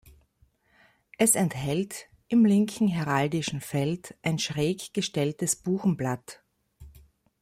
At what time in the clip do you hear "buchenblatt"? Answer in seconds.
5.55-6.41